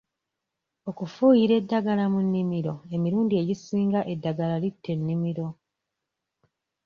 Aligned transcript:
Okufuuyira 0.89 1.53
eddagala 1.61 2.05
mu 2.13 2.19
nimiro 2.31 2.73
emirundi 2.95 3.33
egisinga 3.41 3.99
eddagala 4.13 4.55
litta 4.63 4.89
enimiro. 4.95 5.47